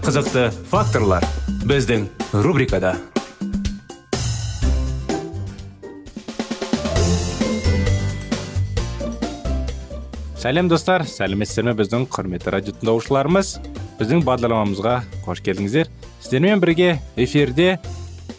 Қызықты 0.00 0.48
факторлар 0.70 1.24
біздің 1.68 2.06
рубрикада. 2.32 2.94
Сәлем 10.40 10.70
достар. 10.72 11.04
Сәлеметсіздер 11.04 11.68
ме 11.68 11.74
біздің 11.76 12.06
құрметті 12.08 12.54
радио 12.54 12.74
тыңдаушыларымыз. 12.80 13.52
Біздің 14.00 14.24
бағдарламамызға 14.24 14.96
қош 15.26 15.44
келдіңіздер. 15.44 15.92
Сіздермен 16.24 16.64
бірге 16.64 16.94
эфирде 17.20 17.76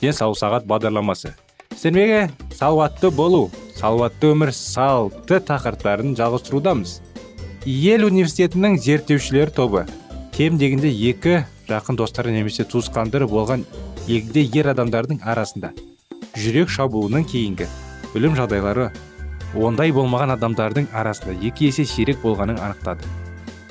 денсаулық 0.02 0.42
сағат 0.42 0.66
бағдарламасы. 0.66 1.36
Сіздерге 1.76 2.32
салауатты 2.58 3.14
болу 3.14 3.52
салауатты 3.78 4.34
өмір 4.34 4.50
салты 4.58 5.38
тақырыптарын 5.46 6.18
жалғастырудамыз. 6.18 7.00
Ел 7.70 8.10
университетінің 8.10 8.82
зерттеушілер 8.82 9.54
тобы. 9.54 9.86
Кем 10.42 10.56
дегенде 10.58 10.90
екі 10.90 11.44
жақын 11.70 11.98
достары 12.00 12.32
немесе 12.34 12.64
туысқандары 12.66 13.28
болған 13.30 13.62
егде 14.10 14.42
ер 14.42 14.72
адамдардың 14.72 15.20
арасында 15.22 15.70
жүрек 16.34 16.72
шабуылынан 16.74 17.28
кейінгі 17.30 17.68
өлім 18.18 18.34
жағдайлары 18.40 18.88
ондай 19.68 19.94
болмаған 19.94 20.34
адамдардың 20.34 20.88
арасында 20.98 21.36
екі 21.46 21.68
есе 21.70 21.86
сирек 21.86 22.24
болғанын 22.24 22.58
анықтады. 22.58 23.06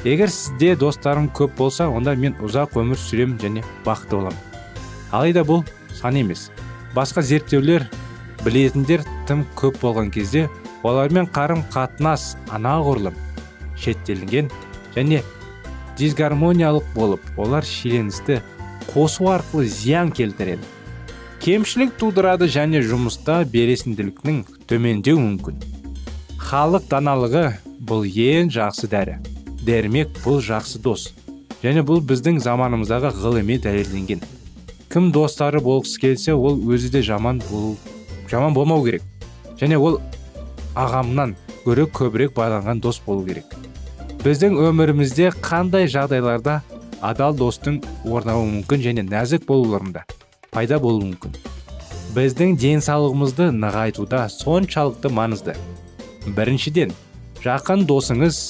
Егер 0.05 0.31
сізде 0.31 0.77
достарым 0.79 1.27
көп 1.35 1.57
болса 1.59 1.89
онда 1.91 2.15
мен 2.15 2.39
ұзақ 2.39 2.79
өмір 2.79 3.03
сүрем 3.03 3.35
және 3.43 3.67
бақытты 3.83 4.21
боламын 4.21 5.11
алайда 5.11 5.43
бұл 5.51 5.67
сан 5.99 6.23
емес. 6.23 6.53
Басқа 6.95 7.27
зерттеулер 7.27 7.89
білетіндер 8.45 9.03
тым 9.27 9.43
көп 9.59 9.83
болған 9.83 10.15
кезде 10.15 10.47
олармен 10.85 11.27
қарым 11.35 11.67
қатынас 11.75 12.37
анағұрлым 12.55 13.19
шеттелінген 13.75 14.55
және 14.95 15.25
дисгармониялық 16.01 16.87
болып 16.95 17.27
олар 17.37 17.67
шиеленісті 17.67 18.41
қосу 18.91 19.29
арқылы 19.31 19.67
зиян 19.69 20.11
келтіреді. 20.13 20.65
Кемшілік 21.41 21.95
тудырады 22.01 22.49
және 22.49 22.83
жұмыста 22.85 23.43
белсенділіктің 23.49 24.43
төмендеу 24.69 25.21
мүмкін. 25.21 25.61
Халық 26.41 26.89
даналығы 26.91 27.45
бұл 27.87 28.05
ең 28.09 28.51
жақсы 28.53 28.89
дәрі 28.91 29.21
дәрмек 29.65 30.13
бұл 30.25 30.41
жақсы 30.45 30.81
дос 30.83 31.11
және 31.63 31.85
бұл 31.87 32.01
біздің 32.05 32.41
заманымыздағы 32.41 33.13
ғылыми 33.21 33.59
дәлелденген. 33.61 34.23
Кім 34.91 35.13
достары 35.13 35.61
болғысы 35.61 36.01
келсе 36.01 36.35
ол 36.35 36.57
өзі 36.73 36.91
де 36.97 37.03
жаман 37.05 37.43
болу 37.51 37.77
жаман 38.31 38.55
болмау 38.57 38.85
керек 38.85 39.03
және 39.61 39.79
ол 39.79 40.01
ағамнан 40.75 41.37
гөрі 41.65 41.87
көбірек 41.93 42.35
байланған 42.37 42.81
дос 42.81 43.01
болу 43.07 43.27
керек. 43.27 43.45
Біздің 44.21 44.59
өмірімізде 44.61 45.31
қандай 45.41 45.87
жағдайларда 45.89 46.59
адал 47.01 47.33
достың 47.33 47.79
орнауы 48.05 48.45
мүмкін 48.51 48.83
және 48.85 49.05
нәзік 49.07 49.47
болуларында 49.49 50.03
пайда 50.53 50.77
болуы 50.83 51.07
мүмкін? 51.07 51.39
Біздің 52.13 52.59
денсаулығымызды 52.61 53.47
нығайтуда 53.57 54.27
соншалықты 54.35 55.09
маңызды. 55.17 55.55
Біріншіден 56.37 56.93
жақын 57.41 57.87
досыңыз 57.89 58.43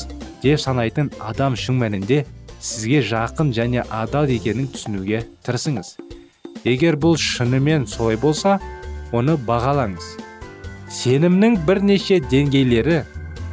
деп 0.43 0.59
санайтын 0.59 1.13
адам 1.23 1.55
шын 1.55 1.79
мәнінде 1.85 2.25
сізге 2.59 3.05
жақын 3.07 3.55
және 3.55 3.87
адал 3.95 4.27
екенін 4.27 4.67
түсінуге 4.75 5.23
тырысыңыз. 5.47 5.95
Егер 6.65 6.99
бұл 6.99 7.15
шынымен 7.15 7.87
солай 7.87 8.19
болса 8.19 8.59
оны 9.13 9.39
бағалаңыз. 9.47 10.17
Сенімнің 10.91 11.61
бірнеше 11.63 12.19
деңгейлері 12.27 13.05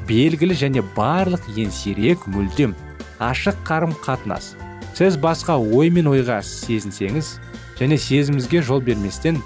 белгілі 0.08 0.56
және 0.58 0.84
барлық 0.96 1.50
ең 1.56 1.72
сирек 1.74 2.26
мүлдем. 2.32 2.76
Ашық 3.20 3.60
қарым 3.68 3.94
қатынас 4.04 4.56
сіз 4.98 5.18
басқа 5.22 5.58
ой 5.58 5.92
мен 5.94 6.08
ойға 6.10 6.40
сезінсеңіз 6.46 7.36
және 7.78 7.98
сезімізге 8.02 8.64
жол 8.66 8.82
берместен 8.82 9.38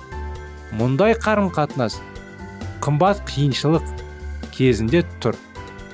мұндай 0.79 1.15
қарым 1.19 1.49
қатынас 1.51 1.97
қымбат 2.83 3.23
қиыншылық 3.27 3.89
кезінде 4.55 5.03
тұр. 5.23 5.35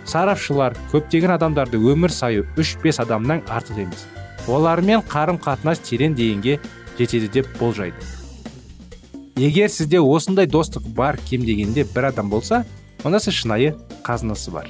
Сарапшылар 0.07 0.77
көптеген 0.91 1.33
адамдарды 1.35 1.79
өмір 1.81 2.13
сайы 2.13 2.45
3-5 2.55 3.01
адамнан 3.03 3.41
артық 3.49 3.81
емес. 3.83 4.05
Олармен 4.47 5.01
қарым 5.09 5.41
қатынас 5.41 5.81
терең 5.83 6.15
дегенге 6.15 6.59
жетеді 6.99 7.27
деп 7.39 7.49
болжайды. 7.59 7.97
Егер 9.35 9.69
сізде 9.69 9.99
осындай 9.99 10.47
достық 10.47 10.87
бар 10.95 11.17
кем 11.29 11.43
дегенде 11.45 11.83
бір 11.83 12.11
адам 12.11 12.29
болса 12.29 12.63
сіз 13.15 13.33
шынайы 13.39 13.69
қазынасы 14.03 14.51
бар. 14.51 14.67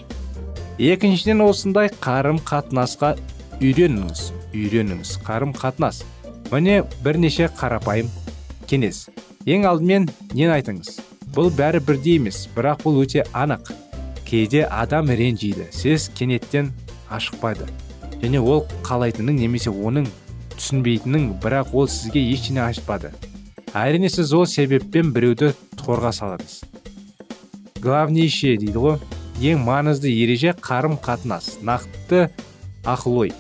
Екіншіден 0.77 1.41
осындай 1.41 1.89
қарым 1.89 2.37
қатынасқа 2.45 3.15
үйреніңіз 3.57 4.19
үйреніңіз 4.53 5.13
қарым 5.25 5.55
қатынас 5.57 6.03
міне 6.51 6.83
бірнеше 7.01 7.49
қарапайым 7.57 8.11
кеңес. 8.69 9.07
Ең 9.49 9.65
алдымен 9.65 10.05
нені 10.35 10.53
айтыңыз? 10.59 10.99
Бұл 11.33 11.49
бәрі 11.57 11.81
бірдей 11.81 12.19
емес 12.21 12.43
бірақ 12.53 12.85
бұл 12.85 13.01
өте 13.01 13.25
анық. 13.33 13.73
Кейде 14.27 14.67
адам 14.69 15.09
ренжиді 15.09 15.65
сіз 15.73 16.11
кенеттен 16.13 16.69
ашықпайды. 17.09 17.65
Және 18.21 18.37
ол 18.37 18.67
қалайтынын 18.85 19.41
немесе 19.41 19.73
оның 19.73 20.05
түсінбейтінін 20.53 21.31
бірақ 21.41 21.73
ол 21.73 21.89
сізге 21.89 22.21
ештеңе 22.29 22.67
айтпады. 22.69 23.15
Әрине 23.73 24.13
сіз 24.13 24.33
ол 24.37 24.45
себеппен 24.45 25.09
біреуді 25.15 25.55
торға 25.79 26.13
саладыңыз 26.13 26.76
главнейшее 27.87 28.59
дейді 28.59 28.83
ғой. 28.83 28.99
Ең 29.39 29.63
маңызды 29.63 30.11
ереже 30.11 30.53
қарым 30.59 30.97
қатынас 30.99 31.57
нақты 31.65 32.27
ақыл 32.83 33.19
ой 33.23 33.33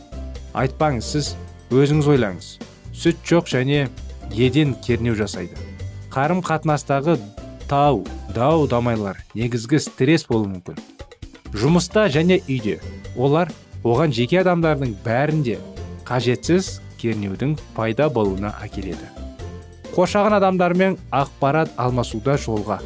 айтпаңыз 0.57 1.07
сіз 1.13 1.31
өзіңіз 1.73 2.09
ойлаңыз. 2.13 2.51
Сүт 2.93 3.21
жоқ 3.27 3.49
және 3.51 3.87
еден 4.33 4.75
кернеу 4.85 5.15
жасайды. 5.17 5.57
Қарым 6.13 6.43
қатынастағы 6.45 7.17
тау 7.69 8.05
дау 8.33 8.67
дамайлар 8.69 9.19
негізгі 9.35 9.79
стресс 9.83 10.27
болуы 10.29 10.49
мүмкін. 10.55 10.77
Жұмыста 11.53 12.07
және 12.13 12.39
үйде 12.47 12.79
олар 13.17 13.51
оған 13.83 14.13
жеке 14.13 14.41
адамдардың 14.41 14.95
бәрінде 15.05 15.57
қажетсіз 16.07 16.77
кернеудің 17.01 17.57
пайда 17.75 18.09
болуына 18.09 18.53
әкеледі. 18.63 19.09
Қоршаған 19.95 20.37
адамдармен 20.37 20.97
ақпарат 21.11 21.73
алмасуда 21.77 22.37
жолға 22.37 22.81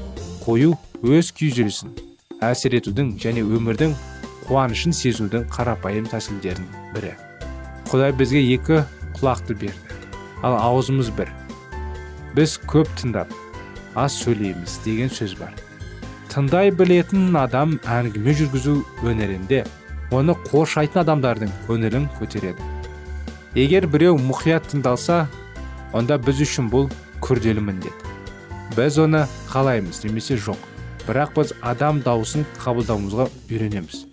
қою 0.46 0.76
өз 1.02 1.32
күйзелісін 1.34 1.96
әсер 2.46 2.76
етудің 2.78 3.16
және 3.18 3.42
өмірдің 3.42 3.96
қуанышын 4.46 4.94
сезудің 4.94 5.48
қарапайым 5.50 6.06
тәсілдерінің 6.12 6.94
бірі. 6.94 7.16
Құдай 7.90 8.14
бізге 8.14 8.42
екі 8.54 8.84
құлақты 9.18 9.56
берді. 9.58 9.98
Ал 10.46 10.60
аузымыз 10.60 11.10
бір. 11.18 11.32
Біз 12.38 12.54
көп 12.70 12.92
тыңдап 13.02 13.34
аз 13.98 14.14
сөйлейміз 14.22 14.78
деген 14.86 15.10
сөз 15.10 15.34
бар. 15.40 15.56
Тыңдай 16.30 16.70
білетін 16.70 17.34
адам 17.34 17.80
әңгіме 17.82 18.38
жүргізу 18.38 18.78
өнерінде 19.02 19.64
оны 20.14 20.38
қоршайтын 20.52 21.02
адамдардың 21.02 21.50
көңілін 21.66 22.12
көтереді. 22.20 22.62
Егер 23.58 23.90
біреу 23.90 24.22
мұқият 24.22 24.70
тыңдалса 24.70 25.24
онда 25.98 26.22
біз 26.22 26.46
үшін 26.46 26.70
бұл 26.70 26.92
күрделі 27.26 27.66
міндет. 27.66 28.06
Біз 28.78 29.02
оны 29.02 29.26
қалаймыз 29.50 30.06
немесе 30.06 30.38
жоқ. 30.38 30.70
Бірақ 31.08 31.36
біз 31.38 31.54
адам 31.62 32.02
дауысын 32.06 32.46
қабылдауымызға 32.62 33.28
үйренеміз. 33.50 34.06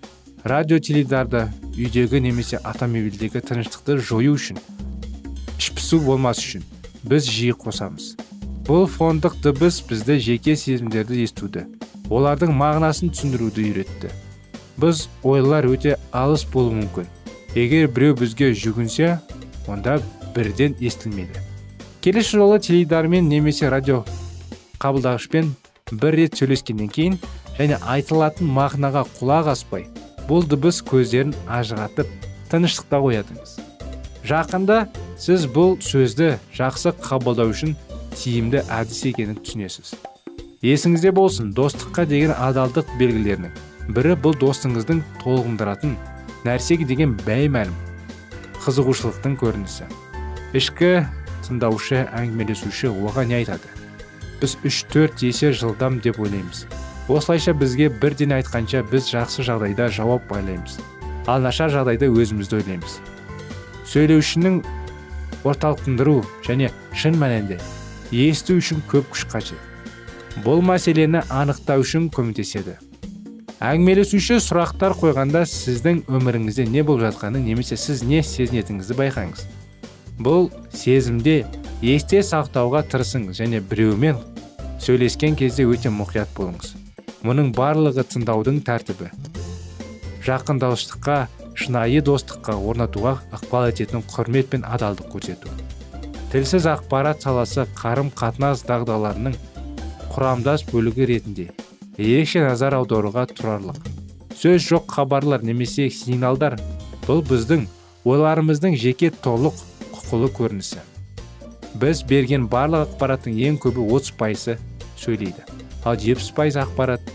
Радио 0.44 0.78
теледидарды 0.78 1.48
үйдегі 1.74 2.20
немесе 2.22 2.60
автомобильдегі 2.62 3.42
тыныштықты 3.42 3.98
жою 3.98 4.36
үшін 4.38 4.60
ішпісу 5.58 6.00
болмас 6.04 6.38
үшін 6.38 6.64
біз 7.02 7.26
жиі 7.26 7.56
қосамыз. 7.58 8.14
Бұл 8.68 8.86
фондық 8.90 9.38
дыбыс 9.42 9.80
бізді 9.88 10.18
жеке 10.22 10.54
сезімдерді 10.56 11.22
естуді 11.24 11.66
олардың 12.08 12.54
мағынасын 12.56 13.12
түсіндіруді 13.12 13.64
үйретті. 13.68 14.10
Біз 14.78 15.08
ойлар 15.26 15.66
өте 15.68 15.96
алыс 16.12 16.44
болуы 16.48 16.78
мүмкін. 16.82 17.08
Егер 17.56 17.88
біреу 17.90 18.14
бізге 18.16 18.52
жүгінсе 18.54 19.18
онда 19.68 19.98
бірден 20.34 20.76
естілмейді. 20.80 21.42
Келесі 22.00 22.38
жолы 22.38 22.60
теледидармен 22.60 23.28
немесе 23.28 23.68
радио 23.68 24.04
қабылдағышпен 24.78 25.50
бір 25.92 26.16
рет 26.20 26.36
сөйлескеннен 26.38 26.90
кейін 26.92 27.16
және 27.58 27.78
айтылатын 27.94 28.50
мағынаға 28.58 29.04
құлақ 29.18 29.52
аспай 29.54 29.86
бұл 30.28 30.44
дыбыс 30.44 30.82
көздерін 30.84 31.32
ажыратып 31.48 32.10
тыныштықта 32.52 33.00
қоятыңыз. 33.04 33.54
Жақында 34.28 34.78
сіз 35.20 35.46
бұл 35.48 35.78
сөзді 35.80 36.34
жақсы 36.56 36.92
қабылдау 37.00 37.54
үшін 37.54 37.74
тиімді 38.12 38.64
әдіс 38.68 39.00
екенін 39.08 39.38
түсінесіз. 39.40 39.94
Есіңізде 40.60 41.14
болсын 41.14 41.54
достыққа 41.56 42.04
деген 42.10 42.34
адалдық 42.36 42.90
белгілерінің 43.00 43.94
бірі 43.94 44.18
бұл 44.20 44.36
достыңыздың 44.42 45.00
толғындыратын 45.22 45.96
нәрсеге 46.44 46.84
деген 46.88 47.16
бәймәлім 47.24 47.76
қызығушылықтың 48.64 49.38
көрінісі. 49.40 49.88
Ішкі 50.58 50.92
тыңдаушы 51.46 52.04
әңгімелесуші 52.12 52.90
оған 52.92 53.30
не 53.32 53.40
айтады? 53.40 53.77
Біз 54.40 54.56
үш 54.64 54.84
төрт 54.92 55.22
есе 55.26 55.52
жылдам 55.52 56.00
деп 56.00 56.20
ойлаймыз. 56.20 56.66
Осылайша 57.08 57.54
бізге 57.54 57.88
бірден 57.88 58.34
айтқанша 58.36 58.82
біз 58.90 59.08
жақсы 59.12 59.44
жағдайда 59.46 59.88
жауап 59.88 60.26
байлаймыз. 60.30 60.78
Ал 61.26 61.40
нашар 61.40 61.72
жағдайда 61.72 62.10
өзімізді 62.12 62.60
ойлаймыз. 62.60 62.98
Сөйлеушінің 63.88 64.60
орталықтандыру 65.44 66.22
және 66.46 66.70
шын 66.92 67.16
мәнінде 67.20 67.58
есту 68.12 68.58
үшін 68.60 68.82
көп 68.90 69.08
күш 69.14 69.24
қажет. 69.32 69.58
Бұл 70.44 70.62
мәселені 70.62 71.24
анықтау 71.32 71.82
үшін 71.82 72.10
көмектеседі. 72.14 72.76
Әңгімелесуші 73.58 74.36
сұрақтар 74.38 74.94
қойғанда 75.00 75.42
сіздің 75.50 76.04
өміріңізде 76.06 76.68
не 76.70 76.84
болып 76.86 77.08
жатқанын 77.08 77.42
немесе 77.42 77.74
сіз 77.74 78.04
не 78.06 78.20
сезінетініңізді 78.22 78.94
байқаңыз. 79.00 79.42
Бұл 80.22 80.46
сезімде 80.70 81.40
есте 81.82 82.24
сақтауға 82.26 82.82
тырысыңыз 82.90 83.38
және 83.38 83.60
біреумен 83.62 84.16
сөйлескен 84.82 85.36
кезде 85.38 85.62
өте 85.68 85.92
мұқият 85.94 86.32
болыңыз. 86.34 86.72
Мұның 87.22 87.52
барлығы 87.54 88.02
тыңдаудың 88.14 88.58
тәртібі. 88.66 89.12
Жақындауыштыққа 90.26 91.18
шынайы 91.58 92.02
достыққа 92.02 92.56
орнатуға 92.58 93.14
ықпал 93.30 93.68
ететін 93.70 94.02
құрмет 94.10 94.50
пен 94.50 94.66
адалдық 94.66 95.12
көрсету. 95.14 95.54
Тілсіз 96.32 96.66
ақпарат 96.74 97.22
саласы 97.22 97.68
қарым 97.78 98.10
қатынас 98.10 98.66
дағдаларының 98.66 99.38
құрамдас 100.10 100.66
бөлігі 100.72 101.08
ретінде 101.14 101.48
ерекше 101.96 102.42
назар 102.42 102.74
аударуға 102.78 103.28
тұрарлық. 103.30 103.78
Сөз 104.34 104.66
жоқ 104.66 104.90
хабарлар 104.98 105.46
немесе 105.46 105.88
сигналдар 105.90 106.58
бұл 107.06 107.22
біздің 107.26 107.66
ойларымыздың 108.04 108.76
жеке 108.78 109.10
толық 109.10 109.58
құқылы 109.94 110.30
көрінісі. 110.34 110.82
Біз 111.78 112.02
берген 112.08 112.48
барлық 112.50 112.88
ақпараттың 112.88 113.38
ең 113.48 113.58
көбі 113.62 113.84
30 113.94 114.16
пайызы 114.18 114.56
сөйлейді. 114.98 115.44
Ал 115.86 115.94
70 115.94 116.32
пайыз 116.34 116.58
ақпарат 116.58 117.12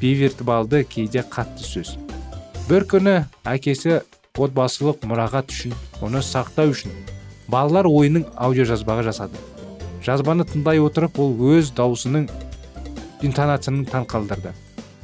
бейвертибалды 0.00 0.84
кейде 0.88 1.24
қатты 1.28 1.66
сөз. 1.66 1.96
Бір 2.68 2.86
күні 2.88 3.16
әкесі 3.48 4.00
отбасылық 4.38 5.04
мұрағат 5.08 5.52
үшін 5.52 5.74
оны 6.04 6.22
сақтау 6.24 6.72
үшін 6.72 6.94
балалар 7.48 7.88
ойының 7.90 8.26
аудиожазбаға 8.36 9.08
жасады. 9.10 9.40
Жазбаны 10.04 10.46
тыңдай 10.48 10.80
отырып 10.80 11.18
ол 11.20 11.34
өз 11.56 11.72
даусының 11.76 12.28
интонацияны 13.26 13.88
таңқалдырды 13.90 14.54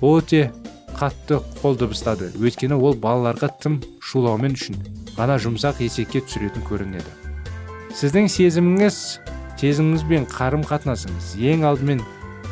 өте 0.05 0.53
қатты 0.95 1.41
қол 1.61 1.77
дыбыстады. 1.81 2.31
Өйткені 2.39 2.79
ол 2.79 2.95
балаларға 2.95 3.51
тым 3.61 3.81
шулаумен 4.01 4.55
үшін 4.55 4.79
ғана 5.19 5.41
жұмсақ 5.43 5.83
есекке 5.85 6.23
түсіретін 6.23 6.67
көрінеді. 6.69 7.24
Сіздің 7.95 8.29
сезіміңіз 8.33 8.99
сезіміңіз 9.61 10.05
бен 10.11 10.27
қарым 10.31 10.65
қатынасыңыз 10.69 11.35
ең 11.53 11.67
алдымен 11.69 12.03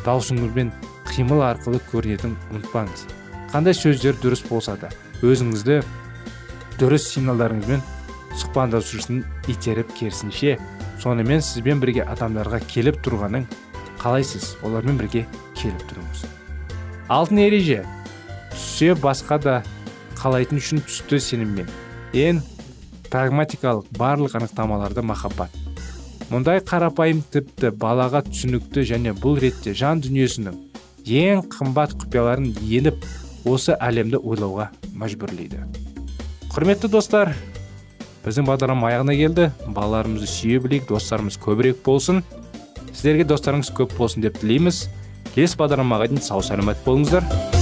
даусыңызбен 0.06 0.72
қимыл 1.10 1.42
арқылы 1.44 1.80
көрінетінін 1.90 2.36
ұмытпаңыз. 2.52 3.06
Қандай 3.52 3.76
сөздер 3.76 4.16
дұрыс 4.22 4.44
болса 4.48 4.76
да 4.80 4.92
өзіңізді 5.22 5.80
дұрыс 6.80 7.08
сигналдарыңызбен 7.12 7.82
сұхбандасушысын 8.40 9.24
итеріп 9.52 9.92
керісінше 9.98 10.56
сонымен 11.02 11.42
сізбен 11.44 11.82
бірге 11.82 12.06
адамдарға 12.06 12.62
келіп 12.70 13.02
тұрғанын 13.04 13.48
қалайсыз? 14.00 14.56
Олармен 14.64 14.96
бірге 15.02 15.26
келіп 15.58 15.84
тұрыңыз 15.90 16.24
алтын 17.12 17.42
ереже. 17.44 17.82
Түссе 18.52 18.94
басқа 18.96 19.38
да 19.42 19.54
қалайтын 20.20 20.60
үшін 20.60 20.82
түсті 20.86 21.18
сеніммен. 21.20 21.68
Ең 22.16 22.40
прагматикалық 23.12 23.92
барлық 23.98 24.38
анықтамаларды 24.40 25.04
махаббат. 25.04 25.52
Мұндай 26.32 26.62
қарапайым 26.64 27.20
тіпті 27.32 27.74
балаға 27.76 28.22
түсінікті 28.24 28.86
және 28.88 29.12
бұл 29.12 29.36
ретте 29.42 29.74
жан 29.76 30.00
дүниесінің 30.00 30.56
ең 31.04 31.44
қымбат 31.52 31.92
құпияларын 32.00 32.48
еніп 32.62 33.04
осы 33.44 33.76
әлемді 33.76 34.22
ойлауға 34.22 34.70
мәжбүрлейді. 34.96 35.60
Құрметті 36.54 36.88
достар 36.92 37.34
біздің 38.24 38.46
бағдарлама 38.48 38.92
аяғына 38.92 39.16
келді. 39.18 39.48
Балаларымызды 39.66 40.30
сүйе 40.30 40.62
білейік 40.64 40.88
достарымыз 40.88 41.40
көбірек 41.42 41.82
болсын. 41.84 42.22
Сіздерге 42.92 43.26
достарыңыз 43.28 43.72
көп 43.76 43.96
болсын 43.98 44.24
деп 44.24 44.38
тілейміз. 44.40 44.86
Келесі 45.34 45.58
бағдарламаға 45.60 46.12
дейін 46.12 46.24
сау 46.24 46.44
саламат 46.44 46.80
болыңыздар. 46.86 47.61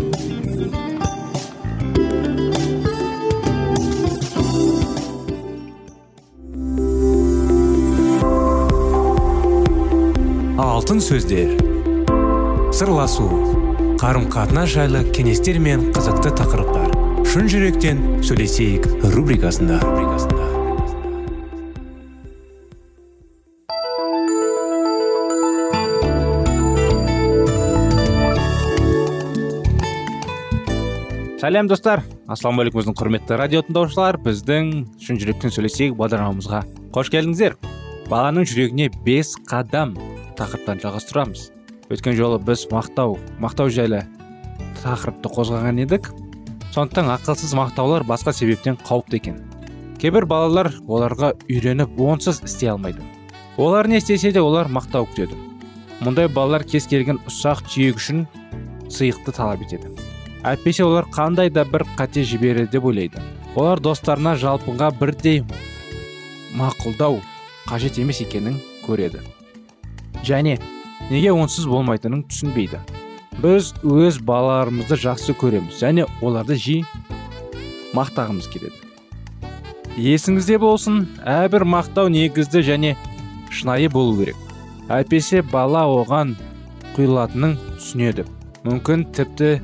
Алтын 10.81 10.97
сөздер. 10.97 11.51
Сырласу 12.73 13.27
қарым 14.01 14.23
қатынас 14.33 14.71
жайлы 14.73 15.03
кеңестер 15.13 15.59
мен 15.61 15.91
қызықты 15.93 16.31
тақырыптар. 16.39 16.87
Шын 17.29 17.45
жүректен 17.51 17.99
сөйлесейік 18.25 18.87
рубрикасында. 19.13 19.77
Сәлем 31.43 31.69
достар. 31.69 32.01
Ассалаумағалейкум 32.25 32.81
біздің 32.81 32.97
құрметті 32.97 33.37
радио 33.37 33.61
тыңдаушылар. 33.67 34.17
Біздің 34.25 34.73
шын 34.97 35.21
жүректен 35.21 35.53
сөйлесейік 35.53 35.93
бағдарламамызға. 36.01 36.63
Қош 36.95 37.13
келдіңіздер. 37.13 37.59
Баланың 38.09 38.49
жүрегіне 38.49 38.89
бес 39.05 39.35
қадам. 39.45 39.93
Тақырыптан 40.41 40.81
жалғастырамыз. 40.81 41.51
Өткен 41.91 42.15
жолы 42.17 42.39
біз 42.41 42.65
мақтау 42.71 43.17
мақтау 43.43 43.69
жайлы 43.69 44.01
тақырыпты 44.81 45.29
қозғаған 45.35 45.81
едік. 45.83 46.09
Сондықтан 46.73 47.11
ақылсыз 47.13 47.53
мақтаулар 47.57 48.05
басқа 48.07 48.33
себептен 48.33 48.79
қауіпті 48.79 49.19
екен. 49.19 49.41
Кейбір 50.01 50.25
балалар 50.25 50.71
оларға 50.87 51.33
үйреніп 51.45 51.99
онсыз 52.01 52.39
істей 52.47 52.71
алмайды. 52.71 53.03
Олар 53.57 53.87
не 53.91 53.99
істесе 53.99 54.31
де 54.31 54.41
олар 54.41 54.71
мақтау 54.71 55.05
күтеді. 55.11 55.35
Мұндай 56.01 56.31
балалар 56.31 56.63
кез 56.65 56.87
келген 56.89 57.19
ұсақ 57.29 57.65
түйек 57.67 57.99
үшін 57.99 58.23
сыйықты 58.89 59.35
талап 59.35 59.61
етеді. 59.61 59.91
Әйтпесе 60.41 60.87
олар 60.87 61.05
қандай 61.11 61.51
да 61.53 61.67
бір 61.67 61.85
қате 61.99 62.23
жібереді 62.25 62.71
деп 62.71 62.87
ойлайды. 62.89 63.21
Олар 63.53 63.83
достарына 63.83 64.33
жалпыға 64.39 64.89
бірдей 64.97 65.43
мақұлдау 66.57 67.19
қажет 67.67 68.01
емес 68.01 68.23
екенін 68.25 68.57
көреді. 68.87 69.21
Және 70.27 70.57
неге 71.09 71.31
онсыз 71.33 71.67
болмайтынын 71.69 72.23
түсінбейді. 72.29 72.79
Біз 73.41 73.71
өз 73.81 74.19
балаларымызды 74.25 74.99
жақсы 75.01 75.35
көреміз 75.39 75.79
және 75.81 76.05
оларды 76.21 76.55
жи 76.55 76.81
мақтағымыз 77.97 78.47
келеді. 78.51 78.77
Есіңізде 79.97 80.59
болсын 80.61 81.01
әрбір 81.27 81.65
мақтау 81.67 82.11
негізді 82.13 82.61
және 82.63 82.95
шынайы 83.51 83.89
болу 83.91 84.15
керек. 84.19 84.37
Әйтпесе 84.91 85.41
бала 85.43 85.83
оған 85.89 86.35
құйылатынын 86.95 87.57
түсінеді. 87.79 88.27
Мүмкін 88.63 89.07
тіпті 89.15 89.57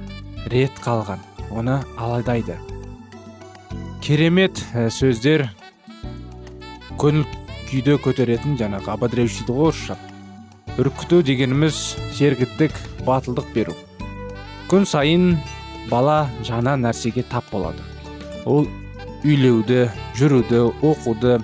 рет 0.52 0.82
қалған 0.84 1.22
оны 1.52 1.82
алайдайды. 2.00 2.58
Керемет 4.02 4.60
ә, 4.74 4.88
сөздер 4.92 5.50
көңіл 6.98 7.26
күйді 7.70 7.98
көтеретін 8.04 8.56
жаңағы 8.60 8.94
ободряющий 8.94 9.44
дейді 9.44 9.58
ғой 9.58 9.72
орысша. 9.72 9.98
Үркіту 10.78 11.22
дегеніміз 11.26 11.78
сергіттік 12.18 12.76
батылдық 13.08 13.50
беру. 13.56 13.76
Күн 14.70 14.86
сайын 14.86 15.38
бала 15.90 16.28
жаңа 16.46 16.76
нәрсеге 16.80 17.24
тап 17.30 17.50
болады. 17.52 17.82
Ол 18.46 18.68
үйлеуді 19.24 19.88
жүруді 20.20 20.64
оқуды 20.86 21.40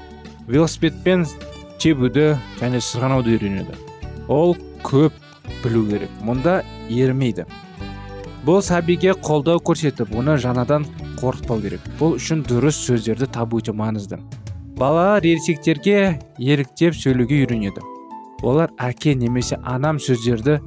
велосипедпен 0.47 1.25
тебуді 1.81 2.33
және 2.61 2.83
сырғанауды 2.83 3.37
үйренеді. 3.37 3.77
Ол 4.27 4.57
көп 4.85 5.15
білу 5.63 5.85
керек 5.89 6.11
мұнда 6.23 6.61
ермейді 6.89 7.47
бұл 8.43 8.59
сәбиге 8.59 9.13
қолдау 9.23 9.61
көрсетіп 9.63 10.11
оны 10.19 10.35
жаңадан 10.41 10.83
қорқытпау 11.21 11.61
керек. 11.63 11.85
Бұл 11.99 12.17
үшін 12.17 12.41
дұрыс 12.43 12.75
сөздерді 12.75 13.29
табу 13.31 13.61
өте 13.61 13.71
маңызды. 13.71 14.19
Балалар 14.75 15.23
ересектерге 15.23 16.19
еріктеп 16.37 16.97
сөйлеуге 16.97 17.43
үйренеді. 17.45 17.92
Олар 18.43 18.71
әке 18.77 19.15
немесе 19.15 19.57
анам 19.63 19.99
сөздерді 19.99 20.59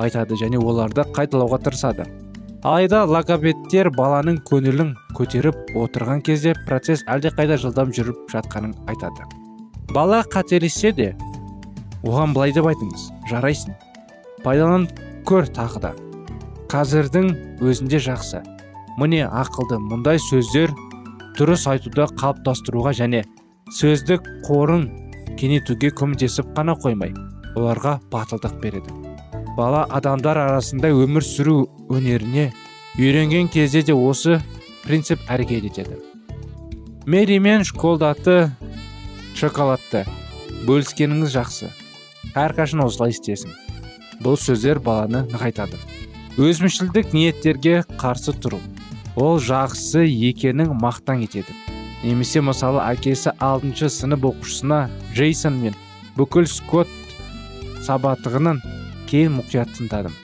айтады 0.00 0.36
және 0.40 0.58
оларды 0.58 1.04
қайталауға 1.14 1.60
тырысады. 1.64 2.06
Алайда 2.62 3.06
логопедтер 3.08 3.88
баланың 3.96 4.42
көңілін 4.48 4.92
көтеріп 5.16 5.74
отырған 5.80 6.20
кезде 6.26 6.52
процесс 6.66 7.04
әлдеқайда 7.08 7.56
жылдам 7.62 7.92
жүріп 7.96 8.26
жатқанын 8.32 8.74
айтады. 8.90 9.24
Бала 9.94 10.20
қателессе 10.28 10.92
де 10.92 11.14
оған 12.04 12.34
былай 12.34 12.52
деп 12.52 12.68
айтыңыз 12.68 13.08
жарайсың. 13.30 13.74
Пайдаланып 14.44 15.00
көр 15.28 15.48
тағы 15.56 15.80
да. 15.86 15.94
Қазірдің 16.70 17.32
өзінде 17.64 18.00
жақсы. 18.04 18.42
Міне 19.00 19.24
ақылды 19.24 19.80
мұндай 19.80 20.20
сөздер 20.20 20.72
дұрыс 21.38 21.66
айтуды 21.70 22.04
қалыптастыруға 22.20 22.92
және 23.00 23.24
сөздік 23.72 24.26
қорын 24.44 24.88
кеңейтуге 25.40 25.90
көмектесіп 25.96 26.52
қана 26.56 26.74
қоймай 26.76 27.14
оларға 27.56 27.98
батылдық 28.12 28.60
береді. 28.60 28.92
Бала 29.56 29.86
адамдар 29.90 30.38
арасында 30.38 30.90
өмір 30.92 31.24
сүру 31.24 31.56
өнеріне 31.90 32.50
үйренген 32.98 33.48
кезде 33.52 33.82
де 33.82 33.94
осы 33.96 34.40
принцип 34.84 35.22
әрекет 35.28 35.66
етеді. 35.70 35.96
Мэри 37.06 37.38
мен 37.40 37.64
школдаты 37.64 38.50
шоколадты. 39.34 40.04
Бөліскеніңіз 40.68 41.32
жақсы. 41.32 41.70
Әрқашан 42.36 42.84
осылай 42.84 43.14
істесін. 43.14 43.54
Бұл 44.20 44.36
сөздер 44.36 44.82
баланы 44.84 45.24
нығайтады. 45.32 45.80
Өзімшілдік 46.36 47.14
ниеттерге 47.16 47.80
қарсы 48.00 48.36
тұру. 48.36 48.60
Ол 49.16 49.40
жақсы 49.40 50.04
екенін 50.04 50.76
мақтан 50.76 51.24
етеді. 51.24 51.56
Немесе 52.02 52.40
мысалы 52.44 52.80
әкесі 52.84 53.34
алтыншы 53.44 53.90
сынып 53.92 54.24
оқушысына 54.30 54.86
джейсон 55.12 55.58
мен 55.60 55.76
бүкіл 56.16 56.48
скотт 56.48 56.90
сабатығынан 57.84 58.60
кейін 59.10 59.36
мұқият 59.40 59.72
тыңдадым. 59.76 60.14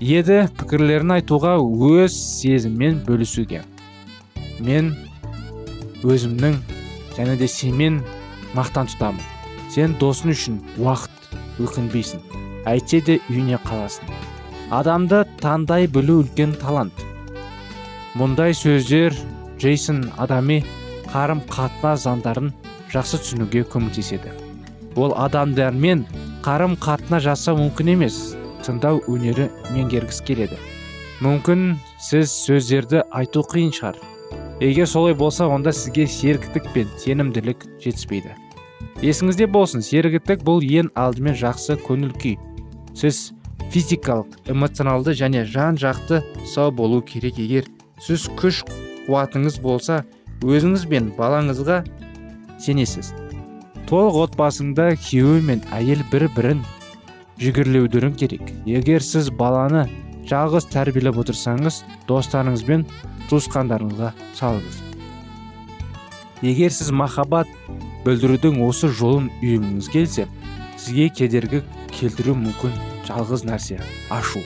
Еді 0.00 0.42
пікірлерін 0.58 1.14
айтуға 1.16 1.54
өз 1.56 2.12
сезіммен 2.12 3.00
бөлісуге. 3.06 3.62
Мен 4.60 4.92
өзімнің 6.04 6.58
және 7.16 7.36
де 7.40 7.48
сенмен 7.48 8.02
мақтан 8.56 8.90
тұтамын. 8.92 9.22
Сен 9.72 9.96
досың 10.00 10.34
үшін 10.34 10.58
уақыт 10.80 11.62
өкінбейсің. 11.64 12.20
Әйтсе 12.68 13.00
де 13.06 13.18
үйіне 13.30 13.60
қаласың. 13.64 14.12
Адамды 14.74 15.22
тандай 15.40 15.86
білу 15.86 16.20
үлкен 16.24 16.52
талант. 16.60 16.92
Мұндай 18.18 18.56
сөздер 18.56 19.14
джейсон 19.58 20.10
адами 20.18 20.62
қарым 21.08 21.40
қатынас 21.48 22.04
заңдарын 22.06 22.52
жақсы 22.92 23.20
түсінуге 23.22 23.64
көмектеседі. 23.72 24.32
Ол 24.96 25.14
адамдармен 25.16 26.04
қарым 26.44 26.76
қатынас 26.80 27.24
жасау 27.26 27.58
мүмкін 27.60 27.92
емес 27.96 28.36
тыңдау 28.66 29.02
өнері 29.10 29.48
меңгергісі 29.74 30.24
келеді. 30.28 30.58
Мүмкін 31.24 31.76
сіз 32.02 32.32
сөздерді 32.44 33.04
айту 33.14 33.44
қиын 33.46 33.72
шығар. 33.72 34.00
Егер 34.60 34.88
солай 34.88 35.14
болса 35.14 35.46
онда 35.48 35.72
сізге 35.72 36.06
сергітік 36.06 36.72
пен 36.74 36.90
сенімділік 37.00 37.64
жетіспейді. 37.80 38.34
Есіңізде 39.04 39.46
болсын 39.52 39.84
сергітік 39.84 40.44
бұл 40.44 40.64
ең 40.64 40.90
алдымен 40.96 41.36
жақсы 41.36 41.78
көңіл 41.84 42.12
күй. 42.16 42.36
Сіз 42.96 43.30
физикалық 43.72 44.50
эмоционалды 44.52 45.12
және 45.16 45.44
жан 45.44 45.76
жақты 45.76 46.22
сау 46.48 46.72
болу 46.72 47.02
керек. 47.02 47.38
Егер 47.38 47.68
сіз 48.00 48.28
күш 48.40 48.62
қуатыңыз 49.06 49.60
болса 49.62 50.02
өзіңіз 50.44 50.86
бен 50.90 51.12
балаңызға 51.16 51.82
сенесіз. 52.62 53.12
Толық 53.86 54.18
отбасыңда 54.24 54.92
күйеуі 54.98 55.44
мен 55.46 55.62
әйел 55.74 56.02
бір 56.10 56.26
бірін 56.34 56.64
жүгірлеудірін 57.40 58.16
керек. 58.18 58.42
Егер 58.66 59.04
сіз 59.04 59.30
баланы 59.30 59.86
жалғыз 60.26 60.66
тәрбиелеп 60.72 61.20
отырсаңыз 61.22 61.82
достарыңыз 62.08 62.64
бен 62.66 62.86
туысқандарыңызға 63.30 64.12
салыңыз. 64.38 64.82
Егер 66.42 66.74
сіз 66.74 66.90
махаббат 66.90 67.50
білдірудің 68.04 68.58
осы 68.66 68.90
жолын 68.90 69.30
үйренгіңіз 69.40 69.88
келсе 69.92 70.26
сізге 70.76 71.08
кедергі 71.08 71.62
келтіру 71.94 72.34
мүмкін 72.38 72.74
жалғыз 73.06 73.46
нәрсе 73.46 73.80
ашу. 74.10 74.42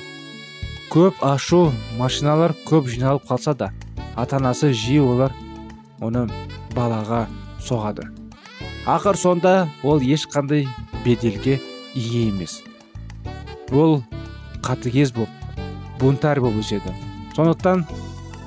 Көп 0.92 1.18
ашу 1.24 1.70
машиналар 1.98 2.54
көп 2.66 2.88
жиналып 2.90 3.26
қалса 3.28 3.54
да 3.54 3.72
ата 4.16 4.36
анасы 4.36 4.72
жиі 4.72 5.02
олар 5.04 5.34
оны 6.00 6.26
балаға 6.74 7.26
соғады. 7.60 8.08
Ақыр 8.86 9.16
сонда 9.16 9.68
ол 9.82 10.00
ешқандай 10.00 10.66
беделге 11.04 11.60
ие 11.94 12.28
емес. 12.28 12.62
Ол 13.70 14.02
қатыгез 14.62 15.12
боп 15.14 15.28
бунтарь 16.00 16.40
болып 16.40 16.64
өседі. 16.64 16.94
Сондықтан 17.36 17.84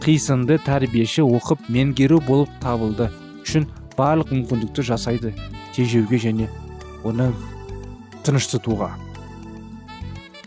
қисынды 0.03 0.57
тәрбиеші 0.65 1.23
оқып 1.23 1.69
меңгеру 1.69 2.19
болып 2.25 2.49
табылды 2.61 3.09
үшін 3.45 3.69
барлық 3.97 4.33
мүмкіндікті 4.33 4.83
жасайды 4.89 5.33
тежеуге 5.75 6.17
және 6.17 6.49
оны 7.03 7.31
тыныштытуға. 8.25 8.91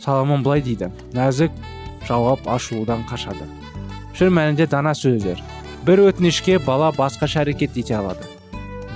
Соломон 0.03 0.43
былай 0.43 0.63
дейді. 0.63 0.91
Нәзік 1.15 1.55
жауап 2.09 2.47
ашылудан 2.47 3.07
қашады. 3.09 3.47
Шын 4.17 4.33
мәнінде 4.33 4.67
дана 4.71 4.95
сөздер. 4.97 5.43
Бір 5.85 6.07
өтінішке 6.09 6.57
бала 6.65 6.89
басқаша 6.97 7.43
әрекет 7.45 7.77
ете 7.77 7.99
алады. 7.99 8.25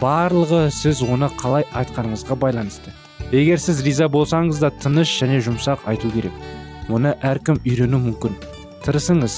Барлығы 0.00 0.70
сіз 0.72 1.02
оны 1.04 1.28
қалай 1.36 1.66
айтқаныңызға 1.76 2.38
байланысты. 2.40 2.94
Егер 3.30 3.60
сіз 3.60 3.82
риза 3.84 4.08
болсаңыз 4.08 4.62
да 4.62 4.70
тыныш 4.72 5.12
және 5.20 5.42
жұмсақ 5.44 5.84
айту 5.92 6.08
керек. 6.14 6.32
Оны 6.88 7.12
әркім 7.20 7.60
үйрену 7.68 8.00
мүмкін. 8.00 8.32
Тырысыңыз. 8.86 9.36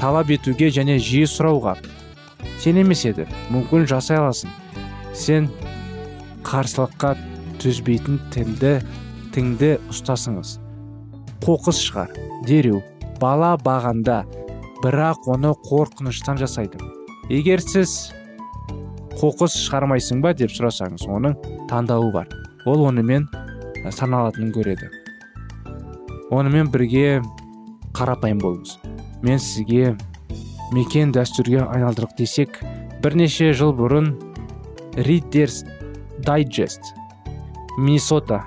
Талап 0.00 0.34
етуге 0.34 0.68
және 0.74 0.98
жиі 0.98 1.30
сұрауға. 1.30 1.76
Сен 2.58 2.82
емес 2.82 3.06
еді. 3.06 3.28
Мүмкін 3.54 3.86
жасай 3.88 4.18
аласың. 4.18 4.50
Сен 5.14 5.46
қарсылыққа 6.44 7.14
төзбейтін 7.62 8.18
тілді 8.34 8.80
тіңді 9.32 9.76
ұстасыңыз. 9.94 10.58
Қоқыс 11.46 11.80
шығар. 11.86 12.10
Дереу. 12.48 12.82
Бала 13.22 13.54
бағанда 13.56 14.24
бірақ 14.84 15.24
оны 15.32 15.54
қорқыныштан 15.64 16.36
жасайды. 16.36 16.76
Егер 17.32 17.62
сіз 17.64 18.12
қоқыс 19.16 19.56
шығармайсың 19.64 20.20
ба 20.20 20.34
деп 20.36 20.52
сұрасаңыз 20.52 21.06
оның 21.08 21.38
таңдауы 21.70 22.10
бар. 22.12 22.28
Ол 22.68 22.84
онымен 22.90 23.24
саналатынын 23.88 24.52
көреді. 24.52 24.90
Онымен 26.28 26.68
бірге 26.72 27.22
қарапайым 27.96 28.44
болыңыз. 28.44 28.76
Мен 29.24 29.40
сізге 29.40 29.94
мекен 30.76 31.16
дәстүрге 31.16 31.64
айналдырық 31.64 32.16
десек 32.18 32.60
бірнеше 33.00 33.54
жыл 33.56 33.72
бұрын 33.78 34.12
риддерс 35.08 35.62
дайджест 36.28 36.92
миннесота 37.78 38.42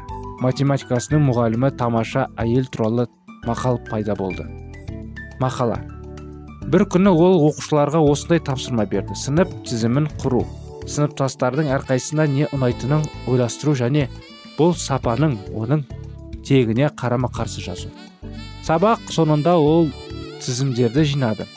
математикасының 0.46 1.26
мұғалімі 1.32 1.74
тамаша 1.82 2.30
әйел 2.38 2.70
туралы 2.70 3.10
мақал 3.50 3.82
пайда 3.90 4.14
болды. 4.16 4.46
Мақала. 5.42 5.97
Бір 6.68 6.84
күні 6.92 7.12
ол 7.16 7.38
оқушыларға 7.48 8.02
осындай 8.12 8.42
тапсырма 8.44 8.84
берді 8.92 9.16
сынып 9.16 9.52
тізімін 9.70 10.10
құру 10.20 10.42
сыныптастардың 10.92 11.70
әрқайсысына 11.78 12.26
не 12.28 12.48
ұнайтынын 12.56 13.06
ойластыру 13.32 13.76
және 13.80 14.08
бұл 14.58 14.74
сапаның 14.76 15.38
оның 15.56 15.86
тегіне 16.48 16.90
қарама 17.00 17.30
қарсы 17.32 17.64
жазу 17.64 17.92
сабақ 18.68 19.08
соңында 19.16 19.54
ол 19.64 19.88
тізімдерді 20.44 21.06
жинады 21.14 21.48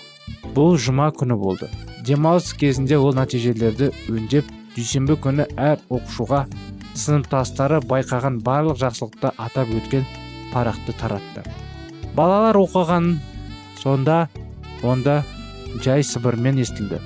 бұл 0.55 0.79
жұма 0.79 1.09
күні 1.19 1.39
болды 1.41 1.67
демалыс 2.07 2.53
кезінде 2.61 2.99
ол 2.99 3.11
нәтижелерді 3.19 3.91
өңдеп 4.15 4.53
дүйсенбі 4.77 5.17
күні 5.25 5.49
әр 5.59 5.83
оқушыға 5.91 6.45
сыныптастары 6.95 7.81
байқаған 7.91 8.39
барлық 8.47 8.79
жақсылықты 8.85 9.35
атап 9.35 9.75
өткен 9.75 10.07
парақты 10.55 10.95
таратты 11.03 11.43
балалар 12.15 12.59
оқыған 12.63 13.17
сонда 13.83 14.29
онда 14.83 15.23
жай 15.85 16.05
сыбырмен 16.07 16.61
естілді. 16.63 17.01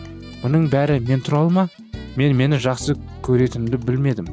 Мұның 0.45 0.69
бәрі 0.73 1.01
мен 1.05 1.23
туралы 1.25 1.51
ма 1.51 1.69
мен 2.17 2.37
мені 2.37 2.59
жақсы 2.63 2.97
көретінімді 3.27 3.81
білмедім. 3.85 4.29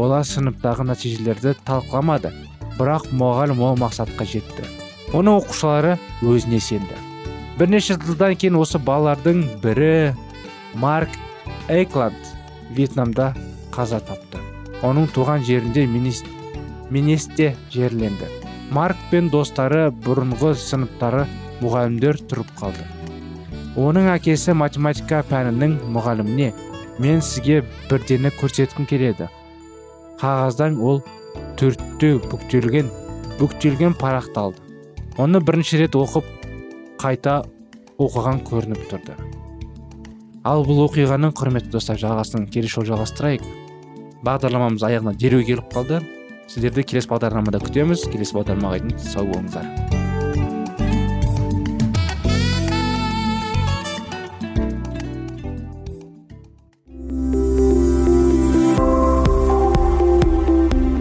Олар 0.00 0.24
сыныптағы 0.24 0.86
нәтижелерді 0.88 1.54
талқыламады. 1.66 2.32
Бірақ 2.78 3.10
мұғалім 3.12 3.60
ол 3.60 3.76
мақсатқа 3.80 4.24
жетті. 4.24 4.64
Оның 5.12 5.40
оқушылары 5.42 5.98
өзіне 6.22 6.60
сенді. 6.64 6.96
Бірнеше 7.58 7.98
жылдан 8.00 8.36
кейін 8.40 8.56
осы 8.56 8.78
балалардың 8.80 9.42
бірі 9.60 10.14
марк 10.74 11.12
эйкланд 11.68 12.16
вьетнамда 12.72 13.34
қаза 13.74 14.00
тапты. 14.00 14.40
Оның 14.80 15.10
туған 15.12 15.44
жерінде 15.44 15.84
минесте 16.90 17.54
жерленді. 17.70 18.30
Марк 18.70 18.96
пен 19.10 19.28
достары 19.28 19.90
бұрынғы 19.90 20.54
сыныптары 20.56 21.26
мұғалімдер 21.60 22.22
тұрып 22.30 22.54
қалды. 22.60 22.86
Оның 23.80 24.10
әкесі 24.14 24.54
математика 24.58 25.22
пәнінің 25.30 25.76
мұғаліміне 25.94 26.52
мен 27.00 27.22
сізге 27.24 27.62
бірдені 27.90 28.32
көрсеткім 28.40 28.88
келеді 28.90 29.30
қағаздан 30.20 30.76
ол 30.84 31.00
төртте 31.60 32.16
бүктелген 32.28 32.90
бүктелген 33.40 33.94
парақты 33.96 34.40
алды. 34.40 34.60
Оны 35.20 35.40
бірінші 35.40 35.80
рет 35.80 35.96
оқып 35.96 36.26
қайта 37.00 37.40
оқыған 38.00 38.42
көрініп 38.48 38.84
тұрды. 38.90 39.16
Ал 40.44 40.64
бұл 40.64 40.84
оқиғаның 40.86 41.34
құрметті 41.36 41.72
достар 41.76 42.00
жалғасын 42.00 42.48
келесі 42.52 42.78
жолы 42.78 42.92
жалғастырайық. 42.92 43.46
Бағдарламамыз 44.24 44.84
аяғына 44.88 45.16
дереу 45.16 45.44
келіп 45.44 45.72
қалды. 45.72 46.02
Сіздерді 46.48 46.84
келесі 46.84 47.12
бағдарламада 47.12 47.62
күтеміз. 47.64 48.08
Келесі 48.12 48.36
бағдарламаға 48.40 48.84
дейін 48.84 49.00
сау 49.04 49.28
болыңыздар. 49.28 49.99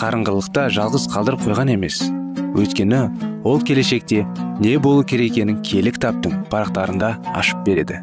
қарыңғылықта 0.00 0.70
жалғыз 0.72 1.04
қалдырып 1.12 1.42
қойған 1.44 1.74
емес. 1.74 1.98
Өйткені 2.56 3.00
ол 3.44 3.60
келешекте 3.60 4.22
не 4.60 4.78
болу 4.80 5.04
керек 5.04 5.34
екенін 5.34 5.58
кітаптың 5.60 6.46
парақтарында 6.48 7.10
ашып 7.36 7.60
береді. 7.66 8.00